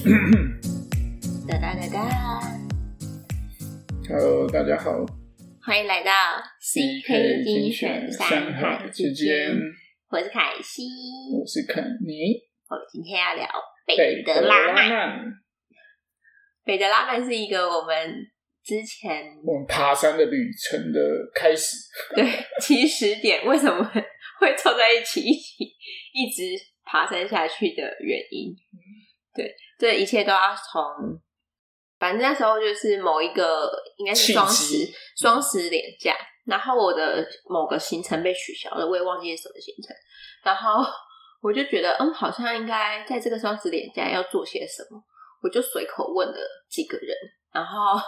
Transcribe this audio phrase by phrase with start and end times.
[1.46, 2.40] 哒哒哒哒
[4.08, 5.04] ，Hello，大家好
[5.62, 6.10] 欢迎来到
[6.58, 9.54] CK 精选三海之间，
[10.08, 10.84] 我是凯西，
[11.38, 12.40] 我是肯尼。
[12.70, 13.46] 我们今天要聊
[13.86, 14.88] 北德拉曼。
[14.88, 15.20] 曼，
[16.64, 18.10] 北德拉曼是一个我们
[18.64, 20.98] 之前我们爬山的旅程的
[21.34, 21.76] 开始。
[22.16, 22.24] 对
[22.58, 23.84] 起始点为什么
[24.40, 25.64] 会凑在一起，一起
[26.14, 26.42] 一直
[26.86, 28.56] 爬山下去的原因。
[29.32, 30.84] 对，这一切都要从，
[31.98, 39.96] 反正那时候就是某一个应该是双十双十连假，然后我的某个行程被取消了，我也忘记是什么行程，
[40.44, 40.84] 然后
[41.40, 45.02] 我就觉得，嗯，好像应该在这个双十连假要做些什么，
[45.42, 46.38] 我就随口问了
[46.68, 47.16] 几个人，
[47.50, 47.98] 然后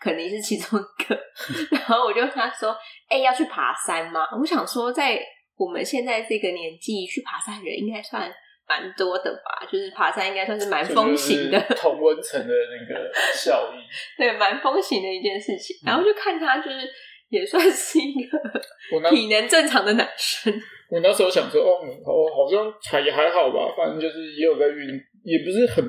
[0.00, 1.16] 肯定是其中一个，
[1.70, 2.76] 然后我就跟他说，
[3.08, 4.26] 哎、要去爬山吗？
[4.36, 5.20] 我想说，在
[5.56, 8.32] 我们现在这个年纪去爬山的人应该算
[8.70, 13.80] 蛮多的吧，就是爬山应该算是蛮风行的，同温层的那个效应。
[14.16, 15.76] 对，蛮风行的一件事情。
[15.84, 16.88] 然后就看他就是
[17.30, 18.38] 也算是一个
[19.10, 20.54] 体能正常的男生，
[20.88, 24.86] 我那时候想说，哦，哦，好像还也还好吧，反正就是也有在运，
[25.24, 25.84] 也不是很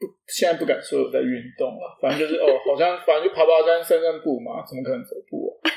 [0.00, 5.68] 不，现在不敢说有在运动了，反正就是哦，好像反正就爬爬山、散散步嘛，怎么可能走步啊？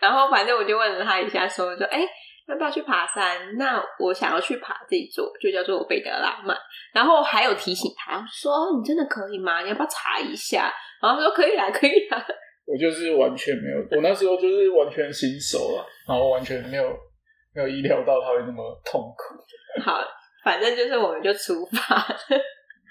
[0.00, 2.06] 然后反正我就问了他一下说，说哎。
[2.48, 3.56] 要不要去爬山？
[3.56, 6.56] 那我想要去爬这一座，就叫做贝德拉曼。
[6.92, 9.62] 然后还有提醒他说：“哦你真的可以吗？
[9.62, 10.72] 你要不要查一下？”
[11.02, 12.24] 然后他说：“可以啦，可以啦。
[12.66, 16.96] ”我就是完全没有，我那时候就是完全新手啊，然后完全没有
[17.54, 19.82] 没有意料到他会那么痛苦。
[19.82, 20.00] 好，
[20.44, 22.40] 反正就是我们就出发了。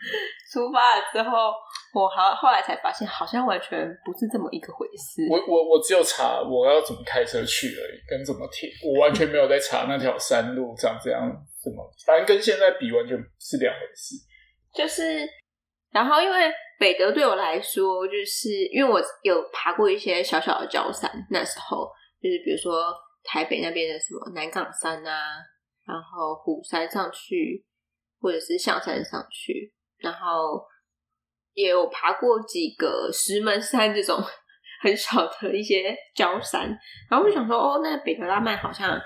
[0.52, 1.54] 出发了之后，
[1.94, 5.28] 我好后来才发现，好像完全不是这么一个回事。
[5.30, 11.22] 我我我只有查我要怎么开车去而已，跟怎么停，我完全没有在查那条山路长这样
[11.64, 14.16] 怎么，反正跟现在比完全是两回事。
[14.74, 15.28] 就是，
[15.92, 21.90] 然后因为北德对我来说，就是因为我有爬过一些小小的郊山，那时候
[22.22, 22.94] 就是比如说
[23.24, 25.40] 台北那边的什么南港山啊，
[25.88, 27.66] 然后虎山上去，
[28.20, 29.74] 或者是象山上去，
[30.06, 30.64] 然后
[31.56, 34.22] 也有爬过几个石门山这种
[34.84, 36.70] 很小的一些郊山，
[37.10, 39.02] 然后我就想说，哦，那北德拉曼好像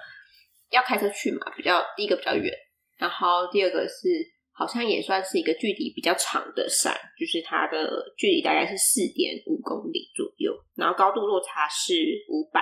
[0.69, 2.53] 要开车去嘛，比较第一个比较远，
[2.97, 4.07] 然后第二个是
[4.51, 11.93] 好像也算是一个距离比较长的山，就是它的距离大概是四点五公里左右，然后高度落差是
[12.27, 12.61] 五百。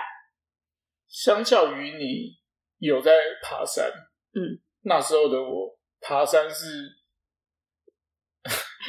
[1.10, 2.38] 相较于你
[2.78, 3.12] 有在
[3.42, 3.90] 爬山，
[4.36, 6.86] 嗯，那时候的我爬山是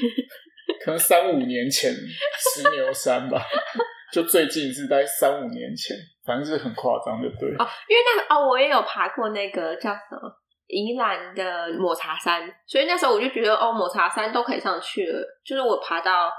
[0.85, 3.43] 可能三五年前石牛山吧，
[4.13, 7.49] 就最近是在三五年前，反正是很夸张的，对。
[7.57, 10.31] 哦，因为那哦，我也有爬过那个叫什么
[10.67, 15.23] 宜兰的抹茶山，所以那时候我就觉得哦，抹茶山都可以上去了。
[15.45, 16.31] 就是我爬到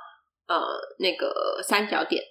[0.48, 0.62] 呃
[1.00, 2.24] 那个三角点，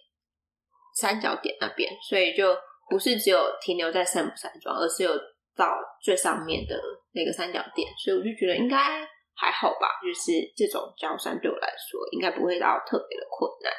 [0.95, 2.57] 三角点那边，所以就
[2.89, 5.11] 不是只有停留在圣母山庄，而是有
[5.57, 6.81] 到最上面的
[7.13, 9.07] 那个三角点，所以我就觉得应该
[9.39, 9.87] 还好吧。
[10.03, 13.73] 就是这种焦山对我来说，应该不会到特别的困难。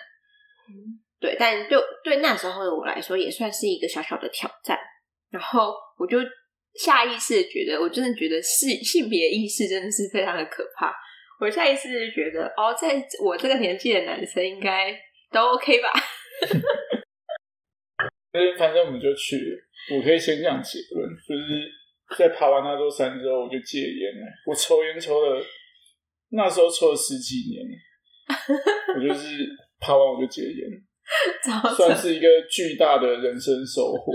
[1.20, 4.80] 对，但对对那时候的我来说，也算是一个小小的挑战。
[5.30, 6.18] 然后我就
[6.75, 10.96] 下意识的觉得，我真的觉得性性别意识真的是非常的可怕。
[11.40, 14.97] 我下意识就觉得，哦，在我这个年纪的男生应该
[15.31, 15.91] 都 OK 吧？
[18.58, 19.38] 反正我们就去，
[19.91, 21.72] 我可以先这样结论，就是
[22.18, 24.28] 在爬完那座山之后，我就戒烟了。
[24.46, 25.42] 我抽烟抽了，
[26.30, 27.64] 那时候抽了十几年，
[28.96, 29.47] 我就是
[29.80, 30.68] 爬完我就戒烟，
[31.44, 34.14] 超算是一个巨大的人生收获。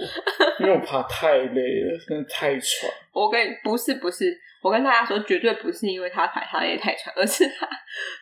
[0.61, 2.91] 因为我爬太累了，真的太喘。
[3.13, 7.69] 我跟不是不是，我跟大家说，绝对不是因为他爬他累太喘，而是他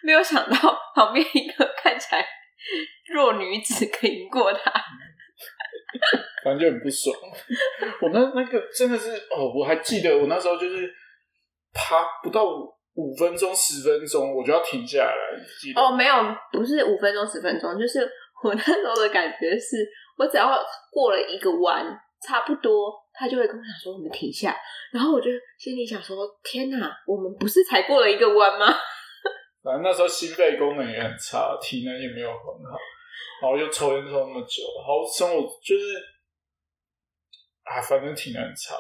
[0.02, 2.26] 没有想到旁边一个看起来
[3.12, 4.72] 弱女子可以赢过他。
[6.44, 7.14] 反正就很不爽。
[8.00, 10.90] 我那那个真的是哦，我还记得我那时候就是
[11.72, 15.14] 爬不到五五分钟、十分钟，我就要停下来。
[15.60, 16.14] 记得哦，没有，
[16.52, 18.00] 不是五分钟、十分钟，就是
[18.44, 20.48] 我那时候的感觉是，我只要
[20.90, 21.86] 过了一个弯，
[22.26, 24.54] 差不多，他就会跟我讲说我们停下，
[24.92, 28.66] 然后我就心里想说，天哪，我们不是才过了一个弯吗？
[29.62, 32.76] 反正那时候心肺功能也很差，体能也没有很好，
[33.42, 35.96] 然后又抽烟抽那么久，然后生活就是
[37.64, 38.76] 啊，反正挺难查。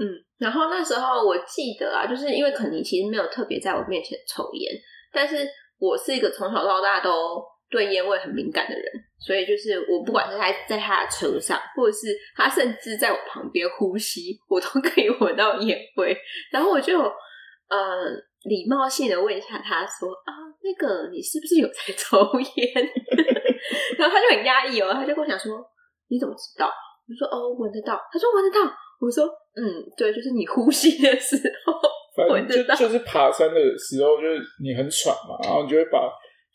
[0.00, 4.72] 嗯，然后那时候我记得啊，就是因为肯尼其实没有特别在我面前抽烟，
[5.12, 5.46] 但是
[5.78, 7.40] 我是一个从小到大都
[7.70, 8.84] 对烟味很敏感的人，
[9.18, 16.16] 所以就是我不管是在在他的车上，或者是他甚至在我旁边呼吸，我都可以闻到烟味。
[16.50, 18.10] 然后我就呃
[18.44, 22.18] 礼貌性的问一下他说啊，那个你是不是有在抽
[22.56, 22.72] 烟？
[23.98, 25.64] 然后他就很压抑哦，他就跟我讲说
[26.08, 26.70] 你怎么知道？
[27.08, 28.00] 我说哦，闻得到。
[28.12, 28.72] 他说闻得到。
[29.00, 29.24] 我说
[29.56, 29.64] 嗯，
[29.96, 32.74] 对，就是你呼吸的时候闻得到。
[32.74, 36.12] 就是爬山的时候，就是你很喘嘛，然后你就会把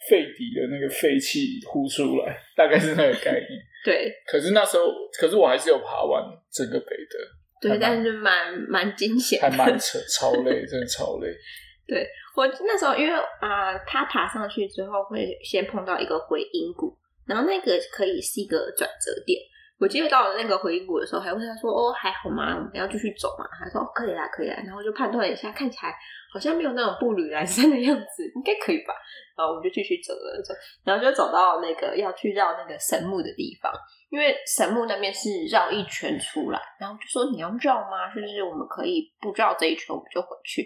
[0.07, 3.49] 肺底的那个废气呼出来，大概是那个概念。
[3.83, 4.13] 对。
[4.27, 4.85] 可是那时候，
[5.19, 7.17] 可是我还是有爬完整个北的。
[7.61, 11.27] 对，但是蛮蛮惊险，还蛮扯，超累，真的超累。
[11.87, 19.39] 对我那时候，因为啊，他爬上去之后会先碰到一个回音谷，然后那个可以是一个转折点。
[19.77, 22.55] 我记得到了那个回音谷的时候，还问他说：“哦，还好吗？
[22.55, 25.93] 我们要继续走嘛？”他说：“可以啦，可以啦。”然后就判断一下，看起来
[26.31, 28.93] 好像没有那种步履蹒跚的样子，应该可以吧？
[29.35, 30.53] 然后我们就继续走了走，
[30.85, 33.69] 然后就走到那个要去绕那个神木的地方，
[34.09, 38.07] 因为神木那边是绕一圈出来，然后就说：“你要绕吗？
[38.15, 40.63] 就是我们可以不绕这一圈，我们就回去。”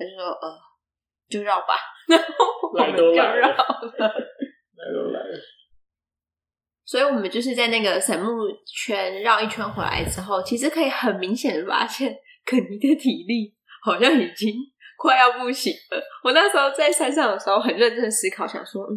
[0.00, 0.48] 他就说：“呃，
[1.28, 1.74] 就绕吧。”
[2.08, 3.48] 然后我们就绕了，
[4.76, 5.38] 来都来了。
[6.84, 8.30] 所以，我们就是在那个神木
[8.64, 13.52] 圈绕一圈回来之后，其实可以很明显的发现，肯尼的体力
[13.82, 14.54] 好像已经
[14.96, 16.00] 快要不行了。
[16.22, 18.94] 我那时候在山上的时候，很认真思考，想说：“嗯，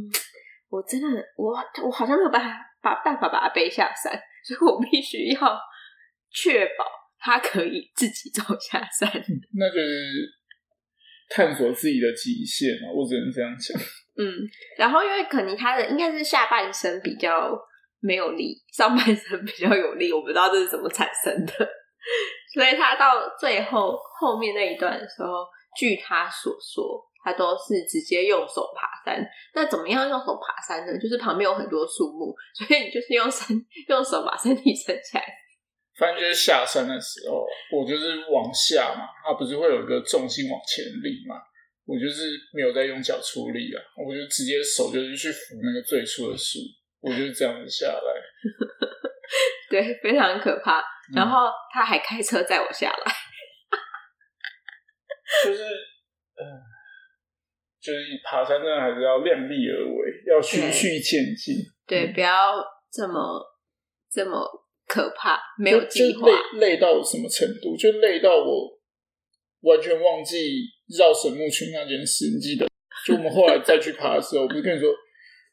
[0.69, 4.13] 我真的，我我好像没有办法把办法把他背下山，
[4.45, 5.59] 所以我必须要
[6.31, 6.85] 确保
[7.17, 9.09] 他可以自己走下山。”
[9.57, 10.29] 那就是
[11.29, 12.91] 探索自己的极限啊！
[12.93, 13.79] 我只能这样讲。
[14.17, 14.25] 嗯，
[14.77, 17.57] 然后因为可能他的应该是下半身比较。
[18.01, 21.51] 没有力，上半身比较有力，我不知道这是怎么产生的。
[22.55, 25.45] 所以他到最后后面那一段的时候，
[25.75, 29.21] 据他所说，他都是直接用手爬山。
[29.53, 30.97] 那怎么样用手爬山呢？
[30.97, 33.53] 就是旁边有很多树木，所以你就是用身
[33.89, 35.25] 用手把身体撑起来。
[35.99, 41.35] 反正就是下山的时候，我就是往下嘛，它不是会有一个重心往前立嘛？
[41.85, 46.59] 我就是没有在用脚出力啊，我就直接手就是去扶那个最初的树。
[47.01, 48.13] 我就是这样子下来，
[49.71, 50.83] 对，非常可怕。
[51.15, 53.13] 然后他还开车载我下来，
[55.45, 56.43] 就是，嗯，
[57.79, 61.55] 就是爬山真的还是要量力而为，要循序渐进，
[61.87, 62.61] 对，不要
[62.91, 63.41] 这么
[64.11, 64.45] 这么
[64.89, 66.27] 可怕，没有计划，
[66.57, 67.77] 累累到什么程度？
[67.77, 68.73] 就累到我
[69.61, 70.65] 完全忘记
[70.97, 72.33] 绕神木群那件事。
[72.33, 72.67] 你记得？
[73.05, 74.89] 就我们后来再去爬的时候，我不是跟你说？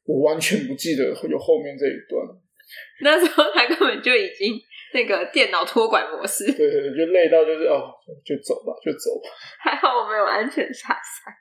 [0.07, 2.25] 我完全不记得有后面这一段。
[3.05, 4.55] 那时候他根本就已经
[4.95, 6.45] 那个电脑托管模式。
[6.47, 7.93] 对对对，就累到就是哦，
[8.25, 9.29] 就走吧，就走吧。
[9.61, 11.35] 还好我没有安全下山。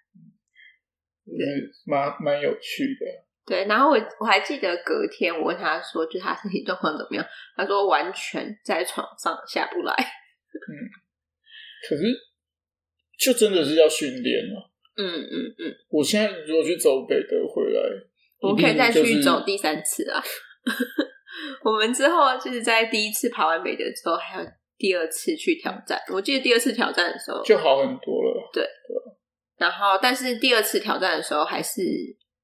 [1.26, 1.46] 对，
[1.86, 3.25] 蛮蛮有趣的。
[3.46, 7.26] 对，然后我我还记得隔天我问他说，就他身体状况怎么样？
[7.56, 9.94] 他说完全在床上下不来。
[9.96, 10.74] 嗯，
[11.88, 12.04] 可是
[13.20, 14.56] 就真的是要训练啊。
[14.98, 15.76] 嗯嗯嗯。
[15.90, 17.80] 我现在如果去走北德回来。
[18.42, 20.22] 我们可以再去走第三次啊！
[21.64, 24.48] 我们之后就是在第一次爬完北德之后，还有
[24.78, 26.00] 第二次去挑战。
[26.14, 28.50] 我记得第二次挑战的时候就好很多了。
[28.54, 28.68] 对，
[29.58, 31.82] 然后但是第二次挑战的时候还是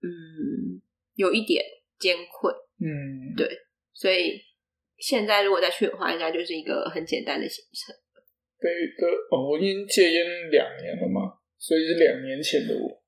[0.01, 0.81] 嗯
[1.15, 1.63] 有一点
[1.99, 2.53] 艰困。
[2.79, 3.47] 嗯，对，
[3.93, 4.41] 所以
[4.97, 7.95] 现在如果再去的话，应该就是一个很简单的行程。
[8.59, 13.01] 北德哦，我已经戒烟两年了嘛，所以是两年前的我。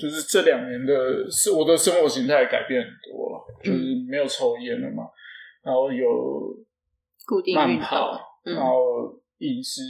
[0.00, 5.04] 就是这两年的，是我的生活形态改变很多了，就是没有抽烟了嘛，
[5.62, 6.06] 然后有
[7.26, 9.82] 固定慢跑，然后饮食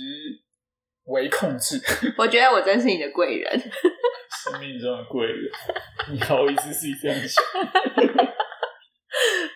[1.12, 1.80] 微控制。
[2.18, 3.52] 我觉得我真是你的贵人，
[4.42, 5.50] 生命中的贵人。
[6.12, 7.44] 你好意思是这样想？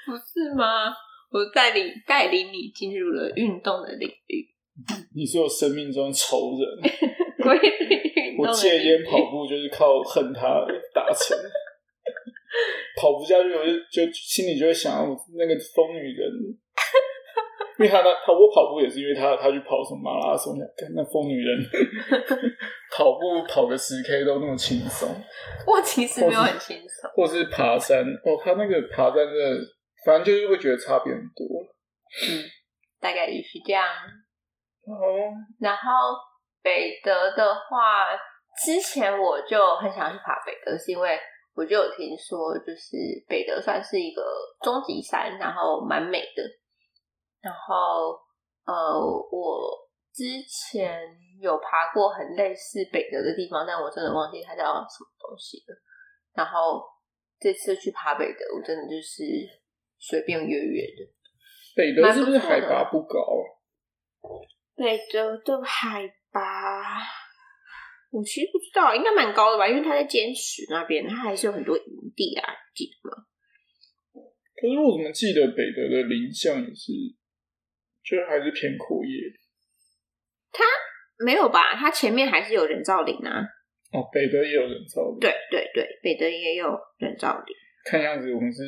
[0.06, 0.94] 不是吗？
[1.32, 4.46] 我带领带领你进入了运动的领域。
[5.14, 6.92] 你是我生命中仇人。
[7.42, 8.36] 规律。
[8.38, 10.40] 我戒烟跑步就是靠恨他
[10.94, 11.36] 达成，
[13.00, 14.92] 跑不下去我就就心里就会想
[15.38, 16.30] 那个疯女人，
[17.78, 21.58] 因为他那他我跑步也是因为他他去跑什么马拉松，看那疯女人
[22.96, 25.08] 跑步跑个十 K 都那么轻松，
[25.66, 29.60] 我其实没有很轻松，或是爬山哦，他那个爬山真的，
[30.04, 31.62] 反正就是会觉得差别很多，
[32.28, 32.44] 嗯，
[33.00, 33.84] 大概也是这样，
[34.86, 34.94] 哦，
[35.60, 35.82] 然后。
[36.66, 38.10] 北德的话，
[38.64, 41.16] 之前我就很想去爬北德，是因为
[41.54, 42.96] 我就有听说，就是
[43.28, 44.20] 北德算是一个
[44.64, 46.42] 终极山，然后蛮美的。
[47.46, 48.18] 然后，
[48.66, 48.98] 呃，
[49.30, 49.70] 我
[50.12, 50.98] 之前
[51.40, 55.76] 有爬过很类似北德的地方，但我真的忘记它叫什么东西了。
[56.34, 56.82] 然后
[57.38, 59.22] 这次去爬北德，我真的就是
[59.98, 61.06] 随便约约的。
[61.76, 63.16] 北德是不是海拔不高？
[64.74, 66.12] 北德的海。
[66.36, 66.42] 拔，
[68.10, 73.24] 我其实不知道，应该蛮高的吧，因为他在坚持那边，他还是有很多营地啊，记得吗？
[74.54, 76.92] 可是我怎么记得北德的林相也是，
[78.06, 79.10] 就还是偏阔叶。
[81.18, 81.74] 没有吧？
[81.74, 83.40] 它前面还是有人造林啊。
[83.92, 85.18] 哦，北德也有人造林。
[85.18, 87.56] 对对对，北德也有人造林。
[87.84, 88.62] 看样子我们是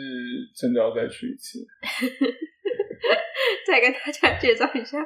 [0.56, 1.58] 真的要再去一次。
[3.66, 4.98] 再跟大家介绍一下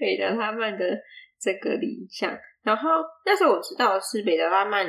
[0.00, 0.98] 北德拉曼的
[1.38, 2.38] 这个理想。
[2.62, 2.88] 然后
[3.24, 4.86] 那时候我知道的是北德拉曼，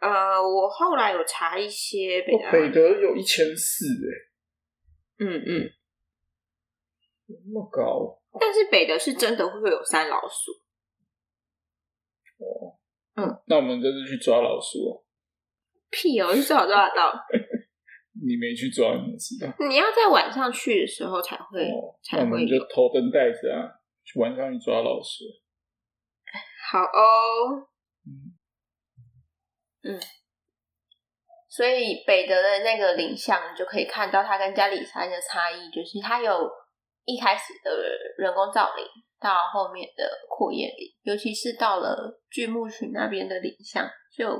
[0.00, 5.70] 呃，我后来有查一些北德拉曼、哦北德有一千四哎，嗯嗯，
[7.28, 10.52] 那么高但是北德是真的会有三老鼠。
[12.38, 12.78] 哦。
[13.16, 15.04] 嗯，那我们这次去抓老鼠哦。
[15.90, 17.12] 屁哦，你最好抓得到。
[18.26, 19.52] 你没去抓，你知道？
[19.68, 22.64] 你要在晚上去的时候才会、哦，才会我们就有。
[22.68, 25.24] 头灯带着啊，去晚上去抓老鼠。
[26.70, 27.68] 好哦，
[28.04, 28.34] 嗯
[29.82, 30.00] 嗯，
[31.48, 36.50] 所以北德的那个林相，你就可以看到它跟嘉里山的差异，就是它有
[37.08, 37.72] 一开始的
[38.18, 38.84] 人工造林，
[39.18, 44.38] 到后面的阔叶林，尤其是到了巨木群那边的林相，就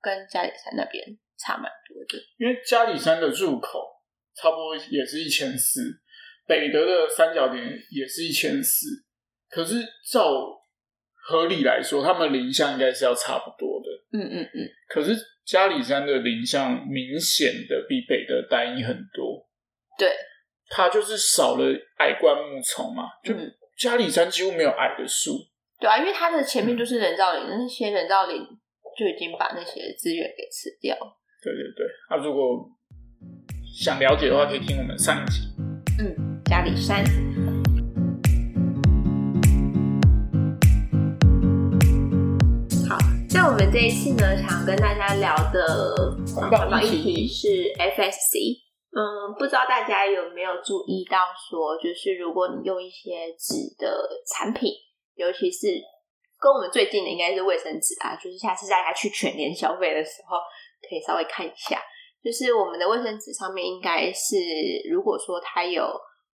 [0.00, 1.04] 跟嘉里山那边
[1.36, 2.22] 差蛮多的。
[2.38, 3.84] 因为嘉里山的入口
[4.36, 6.00] 差不多也是一千四，
[6.46, 8.86] 北德的三角点也是一千四，
[9.48, 10.22] 可是照
[11.26, 13.88] 合理来说，他们林相应该是要差不多的。
[14.12, 19.48] 嗯嗯嗯，可是嘉里山的林相明显的比北德单一很多，
[19.98, 20.14] 对，
[20.76, 21.64] 它就是少了
[21.98, 25.38] 矮灌木丛嘛，就嗯嘉里山几乎没有矮的树。
[25.78, 28.42] 对啊，因为它的前面就是人造林，那些人造林
[28.98, 30.96] 就已经把那些资源给吃掉。
[31.40, 32.68] 对对对，啊，如果
[33.80, 35.42] 想了解的话，可以听我们上一集。
[36.00, 37.04] 嗯，嘉里山。
[42.88, 42.98] 好，
[43.32, 47.46] 那我们这一次呢，想跟大家聊的环保议题是
[47.78, 48.63] FSC。
[48.94, 54.70] 嗯，不知道大家有没有注意到说，就是如果你用一些纸的产品，
[55.14, 55.66] 尤其是
[56.38, 60.38] 跟我们最近的应该是卫生纸啊，就是下次大家去全联消费的时候，
[60.88, 61.82] 可以稍微看一下。
[62.22, 64.36] 就是我们的卫生纸上面应该是，
[64.88, 65.82] 如果说它有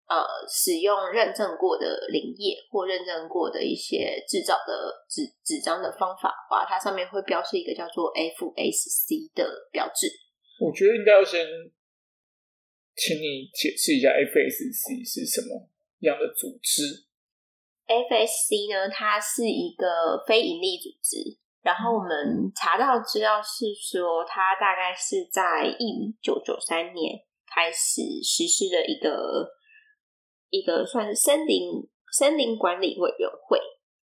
[0.08, 10.08] 呃使用认证过的林业或认证过的一些制造的纸纸张的方法的话，它上面会标示一个叫做 FSC 的标志。
[10.60, 11.46] 我觉得应该要先
[12.98, 17.06] 请你解释一下 FSC 是什么样的组织。
[17.86, 21.38] FSC 呢，它是一个非营利组织。
[21.62, 27.14] 然后我们查到的资料是说，它大概是在一九九三年
[27.46, 29.46] 开始实施的一个
[30.50, 31.70] 一个算是森林
[32.12, 33.58] 森林管理委员会。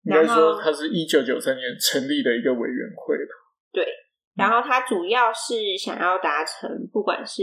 [0.04, 3.32] 应该说它是一九九三年成立的一个委员会吧。
[3.72, 3.86] 对
[4.34, 7.42] 然后它主要是想要达成，不管是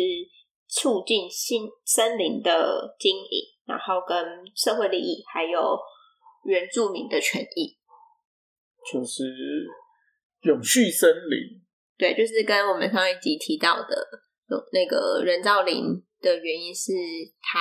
[0.72, 4.18] 促进新森林的经营，然后跟
[4.56, 5.78] 社会利益，还有
[6.46, 7.78] 原住民的权益。
[8.92, 9.24] 就是
[10.42, 11.62] 永续森林。
[11.98, 13.96] 对，就是跟我们上一集提到的，
[14.48, 15.84] 有那个人造林
[16.22, 16.94] 的原因是
[17.42, 17.60] 它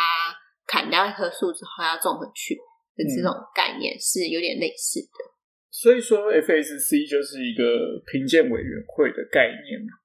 [0.66, 2.56] 砍掉一棵树之后要种回去
[2.96, 5.30] 的这种概念是有点类似的。
[5.68, 9.99] 所以说，FSC 就是一个评鉴委员会的概念嘛，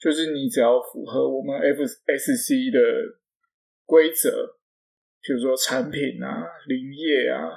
[0.00, 2.80] 就是你只要符合我们 FSC 的
[3.84, 4.56] 规则，
[5.20, 7.52] 比如说产品啊、林业啊，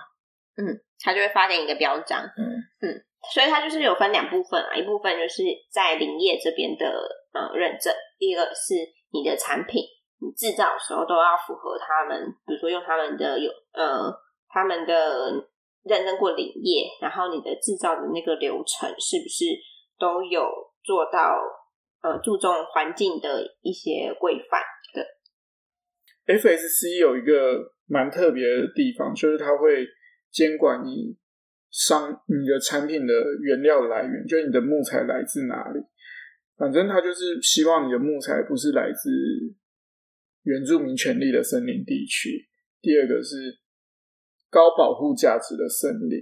[0.57, 2.43] 嗯它就会发给你一个标章，嗯。
[2.81, 6.85] 嗯，所以它就是有分两部分啊，一部分就是在林业这边的
[7.31, 8.73] 呃认证，第二个是
[9.11, 9.83] 你的产品，
[10.19, 14.11] 你制造的时候都要符合他们，比如说用他们的有呃
[14.49, 15.31] 他们的
[15.83, 19.45] 认证过林业，然后你的制造的那个流程是不是
[19.97, 20.43] 都有
[20.83, 21.39] 做到
[22.03, 24.61] 呃注重环境的一些规范
[24.93, 29.87] 的，FSC 有一个蛮特别的地方，就是它会
[30.29, 31.17] 监管你
[31.71, 35.79] 商你的产品的原料来源，就是你的木材来自哪里。
[36.55, 39.09] 反正它就是希望你的木材不是来自
[40.43, 42.47] 原住民权利的森林地区。
[42.79, 43.59] 第二个是
[44.49, 46.19] 高保护价值的森林，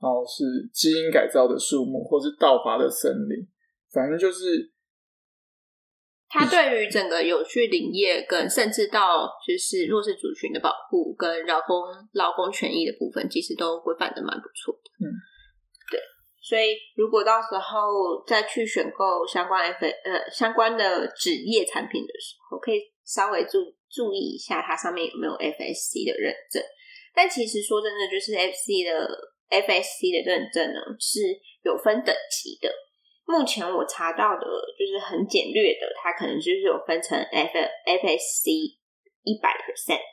[0.00, 3.46] 然后是基因改造的树木，或是盗伐的森林。
[3.92, 4.72] 反正就是
[6.34, 14.90] 它对于整个有序林业跟甚至到就是弱势族群的保护跟劳工劳工权益的部分，其实都规范的蛮不错的。
[14.98, 15.06] 嗯，
[15.92, 16.00] 对。
[16.42, 26.60] 所以如果到时候再去选购相关 F 呃相关的纸业产品的时候，可以稍微注注意一下它上面有没有 FSC 的认证。
[27.14, 29.06] 但其实说真的，就是 FC 的
[29.48, 31.20] FSC 的认证呢是
[31.62, 32.68] 有分等级的。
[33.26, 34.46] 目前我查到的
[34.78, 38.76] 就是很简略的，它可能就是有分成 F FSC
[39.22, 40.04] 一百 percent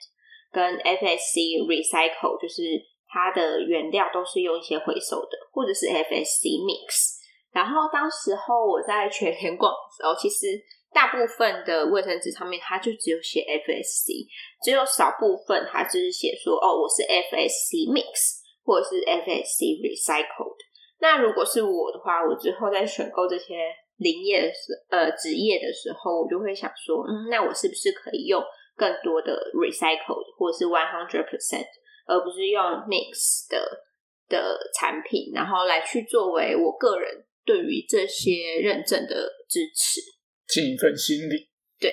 [0.52, 2.64] 跟 FSC recycle，就是
[3.08, 7.20] 它的原料都是用一些回收的，或者是 FSC mix。
[7.52, 10.48] 然后当时候我在全联逛的时候，其实
[10.94, 14.24] 大部分的卫生纸上面它就只有写 FSC，
[14.64, 20.71] 只有少部分它就是写说哦，我是 FSC mix 或者是 FSC recycled。
[21.02, 23.56] 那如果是我的话，我之后在选购这些
[23.98, 28.42] 林业的时呃纸业的时候，我就会想说，嗯，那我是不是可以用
[28.78, 31.68] 更多的 recycled 或者是 one hundred percent，
[32.06, 33.84] 而不是用 mix 的
[34.30, 37.26] 的产品，然后来去作为我个人。
[37.44, 40.00] 对于这些认证的支持，
[40.48, 41.50] 尽一份心力。
[41.80, 41.92] 对，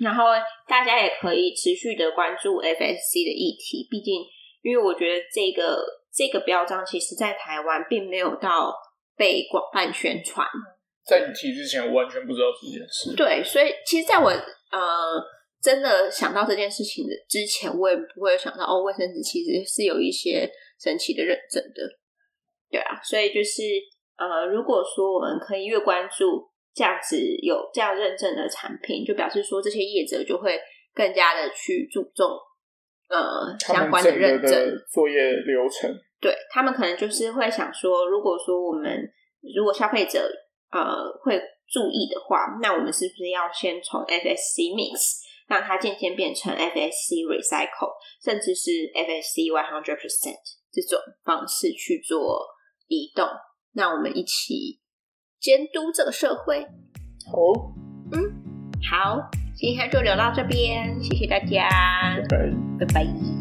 [0.00, 0.26] 然后
[0.68, 3.88] 大家也可以持续的关注 FSC 的议题。
[3.90, 4.22] 毕竟，
[4.62, 5.84] 因为我觉得这个
[6.18, 8.74] 这个标章，其实在台湾并没有到
[9.16, 10.44] 被广泛宣传。
[11.06, 13.14] 在你提之前，我完全不知道这件事。
[13.14, 15.22] 对，所以其实在我呃
[15.62, 20.50] 真的想到这件事情的之前，我也不会想到哦，卫生纸其实是有一些
[20.82, 21.88] 神奇的认证的。
[22.68, 23.62] 对啊，所以就是
[24.18, 26.44] 呃，如果说我们可以越关注
[26.74, 30.60] 这样子有这样认证的产品，就表示说这些业者就会
[30.92, 32.28] 更加的去注重
[33.08, 34.50] 呃相关的认证
[34.92, 35.88] 作业流程。
[36.20, 39.10] 对他们可能就是会想说，如果说我们
[39.54, 40.28] 如果消费者
[40.70, 47.92] 呃会注意的话，那我们是不是要先从 FSC mix 让它渐渐变成 FSC recycle，
[48.24, 50.36] 甚至是 FSC one hundred percent
[50.72, 52.44] 这种方式去做？
[52.90, 53.28] 移动，
[53.72, 54.80] 那我们一起
[55.38, 56.66] 监督这个社会。
[57.30, 57.36] 好，
[58.12, 58.32] 嗯，
[58.90, 59.18] 好，
[59.54, 61.68] 今天就聊到这边，谢谢大家，
[62.30, 63.37] 拜拜，拜拜。